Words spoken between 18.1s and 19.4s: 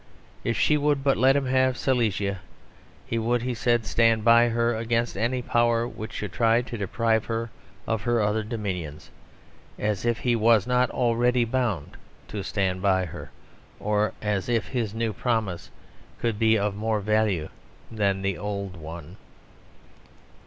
the old one."